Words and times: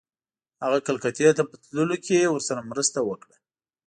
هغه 0.63 0.79
کلکتې 0.87 1.29
ته 1.37 1.43
په 1.49 1.55
تللو 1.63 1.95
کې 2.05 2.19
ورسره 2.33 2.67
مرسته 2.71 2.99
وکړه. 3.03 3.35